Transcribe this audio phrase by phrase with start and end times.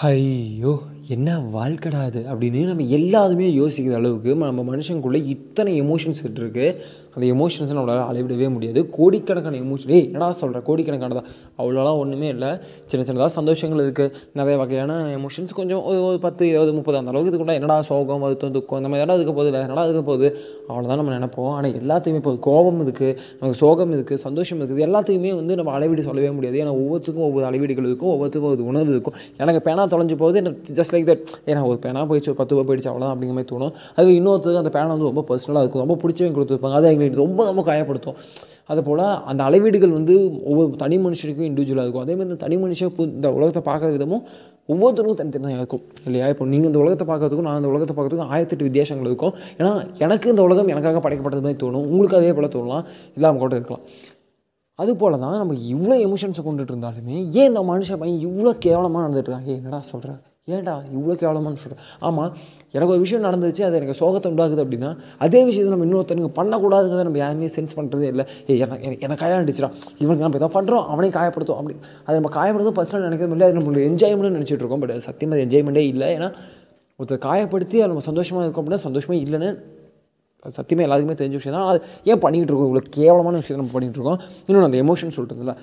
[0.00, 0.14] 哎
[0.60, 0.80] 呦、
[1.14, 6.66] என்ன வாழ்க்கடா அது அப்படின்னு நம்ம எல்லாருமே யோசிக்கிற அளவுக்கு நம்ம மனுஷனுக்குள்ளே இத்தனை எமோஷன்ஸ் இருக்குது
[7.14, 8.80] அந்த எமோஷன்ஸை நம்மளால் அளவிடவே முடியாது.
[8.96, 11.22] கோடிக்கணக்கான எமோஷன் ஏய் என்னடா சொல்கிற கோடிக்கணக்கானதா?
[11.60, 12.50] அவ்வளோலாம் ஒன்றுமே இல்லை.
[12.90, 17.32] சின்ன சின்னதாக சந்தோஷங்கள் இருக்குது நிறைய வகையான எமோஷன்ஸ் கொஞ்சம் ஒரு ஒரு பத்து இருபது முப்பது அந்த அளவுக்கு
[17.32, 19.52] இதுக்குள்ள என்னடா சோகம் வருத்தம் துக்கம் இந்த மாதிரி இடம் இருக்க போகுது?
[19.56, 20.28] வேறு என்னடா இருக்க போகுது?
[20.68, 21.50] அவ்வளோதான் நம்ம நினைப்போம்.
[21.56, 26.30] ஆனால் எல்லாத்தையுமே இப்போ கோபம் இருக்குது நமக்கு சோகம் இருக்குது சந்தோஷம் இருக்குது எல்லாத்தையுமே வந்து நம்ம அளவீடு சொல்லவே
[26.36, 26.60] முடியாது.
[26.64, 28.12] ஏன்னா ஒவ்வொருத்துக்கும் ஒவ்வொரு அளவீடுகள் இருக்கும்.
[28.14, 29.18] ஒவ்வொருத்துக்கும் ஒரு உணர்வு இருக்கும்.
[29.44, 30.38] எனக்கு பேனா தொலைஞ்சு போகுது.
[30.44, 33.50] எனக்கு ஜஸ்ட் லைக் தட் ஏன்னா ஒரு பேனா போயிடுச்சு ஒரு பத்து ரூபா போயிடுச்சு அவ்வளோதான் அப்படிங்கிற மாதிரி
[33.54, 33.72] தோணும்.
[34.00, 35.84] அது இன்னொருத்தருக்கு அந்த பேனா வந்து ரொம்ப பர்சனலாக இருக்கும்.
[35.84, 36.76] ரொம்ப பிடிச்சவங்க கொடுத்துருப்பாங்க.
[36.80, 38.18] அது எங்களுக்கு ரொம்ப ரொம்ப காயப்படுத்தும்.
[38.72, 40.14] அதுபோல் அந்த அளவீடுகள் வந்து
[40.50, 42.04] ஒவ்வொரு தனி மனுஷனுக்கும் இண்டிவிஜுவலாக இருக்கும்.
[42.06, 44.24] அதே மாதிரி இந்த தனி மனுஷன் இந்த உலகத்தை பார்க்குற விதமும்
[44.72, 45.84] ஒவ்வொருத்தருக்கும் தனித்தனியாக இருக்கும்.
[46.06, 46.26] இல்லையா?
[46.32, 49.34] இப்போ நீங்கள் இந்த உலகத்தை பார்க்கறதுக்கும் நான் இந்த உலகத்தை பார்க்கறதுக்கும் ஆயிரத்தெட்டு வித்தியாசங்கள் இருக்கும்.
[49.58, 49.72] ஏன்னா
[50.06, 51.86] எனக்கு இந்த உலகம் எனக்காக படைக்கப்பட்டது மாதிரி தோணும்.
[51.90, 52.86] உங்களுக்கு அதே போல் தோணலாம்.
[53.18, 53.84] இல்லாமல் கூட இருக்கலாம்.
[54.82, 59.28] அது போல தான் நம்ம இவ்வளோ எமோஷன்ஸை கொண்டுட்டு இருந்தாலுமே ஏன் இந்த மனுஷன் பையன் இவ்வளோ கேவலமாக நடந்துட்டு
[59.28, 60.10] இருக்காங்க என்னடா சொல்கிற
[60.48, 62.36] ஏன்டா இவ்வளோ கேவலமானு சொல்கிறேன் ஆமாம்
[62.72, 67.18] எனக்கு ஒரு விஷயம் நடந்துச்சு அது எனக்கு சோகத்தை உண்டாகுது அப்படின்னா அதே விஷயத்தை நம்ம இன்னொருத்தனுக்கு பண்ணக்கூடாதுங்கிறத நம்ம
[67.18, 68.24] யாருமே சென்ஸ் பண்ணுறதே இல்லை.
[68.50, 71.76] ஏ எனக்கு எனக்கு- காயாண்டிச்சுடா இவனுக்கு நம்ம எதாவது பண்ணுறோம் அவனையும் காயப்படுத்தும் அப்படி.
[72.04, 74.78] அதை நம்ம காயப்படுத்தும் பர்சனல் நினைக்கிறது இல்லை அது நம்மளுக்கு என்ஜாய்மெண்ட்னு நினச்சிட்டு இருக்கோம்.
[74.78, 76.18] பட் சத்தியமாக என்ஜாய்மெண்ட்டே இல்லை.
[76.18, 76.32] ஏன்னா
[77.02, 79.58] ஒருத்தர் காயப்படுத்தி அது நம்ம சந்தோஷமாக இருக்கோம் அப்படின்னா சந்தோஷமே இல்லைன்னு
[80.56, 81.68] சத்தியமாக எல்லாருக்குமே தெரிஞ்ச விஷயம் தான்.
[81.70, 81.78] அது
[82.10, 82.68] ஏன் பண்ணிகிட்டு இருக்கோம்?
[82.70, 84.20] இவ்வளோ கேவலமான விஷயத்தை நம்ம பண்ணிகிட்டு இருக்கோம்.
[84.46, 85.54] இன்னொன்று அந்த எமோஷன் சொல்கிறதுல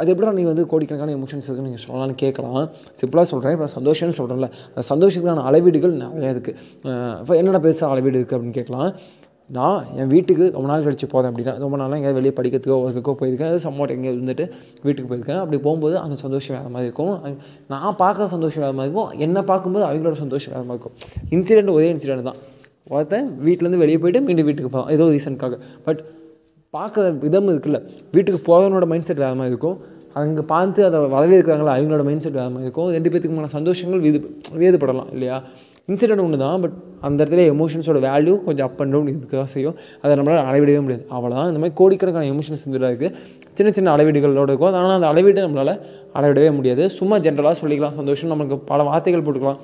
[0.00, 2.62] அது எப்படி நீ வந்து கோடிக்கணக்கான எமோஷன்ஸ் இருக்குன்னு நீங்கள் சொல்லலாம்னு கேட்கலாம்.
[3.00, 6.56] சிம்பிளாக சொல்கிறேன் இப்போ சந்தோஷம்னு சொல்கிறேன்ல அந்த சந்தோஷத்துக்கான அளவீடுகள் நிறையா இருக்குது
[7.22, 8.90] இப்போ என்னென்ன பெருசாக அளவீடு இருக்குது அப்படின்னு கேட்கலாம்.
[9.56, 13.50] நான் என் வீட்டுக்கு ரொம்ப நாள் கழிச்சு போகிறேன் அப்படின்னா ரொம்ப நாளாக எங்கேயாவது வெளியே படிக்கிறதுக்கோ ஒர்க்குக்கோ போயிருக்கேன்.
[13.52, 14.44] அது சம்மோட் எங்கேயோ இருந்துட்டு
[14.84, 15.40] வீட்டுக்கு போயிருக்கேன்.
[15.42, 17.14] அப்படி போகும்போது அந்த சந்தோஷம் வேறு மாதிரி இருக்கும்.
[17.72, 19.12] நான் பார்க்குற சந்தோஷம் வேறு மாதிரி இருக்கும்.
[19.26, 20.96] என்னை பார்க்கும்போது அவங்களோட சந்தோஷம் வேறு மாதிரி இருக்கும்.
[21.36, 22.40] இன்சிடென்ட் ஒரே இன்சிடென்ட் தான்.
[22.96, 26.02] ஒருத்தன் வீட்டிலேருந்து வெளியே போயிட்டு மீண்டும் வீட்டுக்கு போகிறான் ஏதோ ரீசனுக்காக பட்
[26.76, 27.78] பார்க்குற விதம் இருக்குல்ல.
[28.14, 29.76] வீட்டுக்கு போகிறவனோட மைண்ட் செட் வேறு மாதிரி இருக்கும்.
[30.20, 32.88] அங்கே பார்த்து அதை வரவேற்கிறாங்களா அவங்களோட மைண்ட் செட் வேறு மாதிரி இருக்கும்.
[32.96, 34.18] ரெண்டு பேத்துக்குமான சந்தோஷங்கள் வேது
[34.62, 35.36] வேறுபடலாம் இல்லையா?
[35.90, 36.74] இன்சிடென்ட் ஒன்று தான் பட்
[37.06, 39.76] அந்த இடத்துல எமோஷன்ஸோட வேல்யூ கொஞ்சம் அப் அண்ட் டவுன் இதுக்கு தான் செய்யும்.
[40.02, 41.04] அதை நம்மளால் அளவிடவே முடியாது.
[41.16, 43.12] அவ்வளோதான் இந்த மாதிரி கோடிக்கணக்கான எமோஷன்ஸ் இதில் இருக்குது
[43.58, 44.72] சின்ன சின்ன அளவீடுகளோட இருக்கும்.
[44.80, 45.74] ஆனால் அந்த அளவீடு நம்மளால்
[46.18, 46.84] அளவிடவே முடியாது.
[46.98, 48.32] சும்மா ஜென்ரலாக சொல்லிக்கலாம் சந்தோஷம்.
[48.34, 49.60] நமக்கு பல வார்த்தைகள் போட்டுக்கலாம்.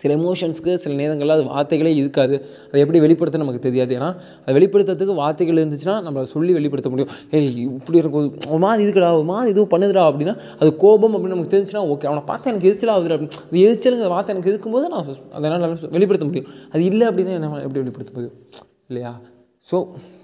[0.00, 2.36] சில எமோஷன்ஸ்க்கு சில நேரங்களில் அது வார்த்தைகளே இருக்காது.
[2.70, 3.92] அதை எப்படி வெளிப்படுத்த நமக்கு தெரியாது.
[3.98, 4.08] ஏன்னா
[4.42, 7.12] அதை வெளிப்படுத்துறதுக்கு வார்த்தைகள் இருந்துச்சுன்னா நம்ம சொல்லி வெளிப்படுத்த முடியும்.
[7.36, 7.46] ஏய்
[7.78, 8.26] இப்படி இருக்கும்.
[8.52, 12.22] ஒரு மாதிரி இதுக்குடா ஒரு மாதிரி இதுவும் பண்ணுதுடா அப்படின்னா அது கோபம் அப்படின்னு நமக்கு தெரிஞ்சுன்னா ஓகே அவனை
[12.30, 13.38] பார்த்து எனக்கு எரிச்சலாக ஆகுது அப்படின்னு.
[13.68, 15.08] எரிச்சலுங்கிற வார்த்தை எனக்கு இருக்கும்போது நான்
[15.38, 15.64] அதனால்
[15.96, 16.50] வெளிப்படுத்த முடியும்.
[16.74, 18.36] அது இல்லை அப்படின்னா என்ன எப்படி வெளிப்படுத்த முடியும்?
[18.90, 19.12] இல்லையா?
[19.70, 19.76] ஸோ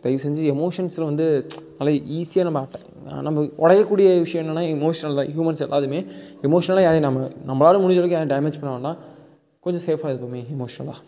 [0.02, 1.24] தயவு செஞ்சு எமோஷன்ஸில் வந்து
[1.78, 2.80] நல்லா ஈஸியாக நம்ம அட்டை
[3.26, 5.30] நம்ம உடையக்கூடிய விஷயம் என்னென்னா எமோஷனல் தான்.
[5.36, 6.00] ஹியூமன்ஸ் எல்லாருமே
[6.48, 8.98] எமோஷனலாக யாரையும் நம்ம நம்மளால் முடிஞ்ச அளவுக்கு யாரும் டேமேஜ் பண்ண வேண்டாம்.
[9.64, 11.00] கொஞ்சம் சேஃபாக இருப்போமே எமோஷனலாக